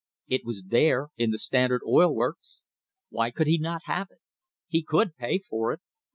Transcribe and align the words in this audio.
It 0.27 0.41
was 0.43 0.63
there 0.63 1.09
in 1.15 1.29
the 1.29 1.37
Standard 1.37 1.83
Oil 1.87 2.11
works. 2.15 2.61
Why 3.09 3.29
could 3.29 3.45
he 3.45 3.59
not 3.59 3.83
have 3.85 4.07
it? 4.09 4.17
He 4.67 4.81
could 4.81 5.15
pay 5.15 5.37
for 5.37 5.73
it. 5.73 5.81